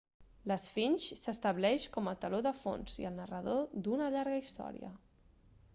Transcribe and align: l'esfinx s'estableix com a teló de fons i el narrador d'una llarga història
l'esfinx 0.51 1.03
s'estableix 1.23 1.85
com 1.97 2.09
a 2.11 2.15
teló 2.25 2.41
de 2.49 2.55
fons 2.63 2.99
i 3.03 3.07
el 3.11 3.15
narrador 3.19 3.61
d'una 3.89 4.11
llarga 4.17 4.43
història 4.47 4.93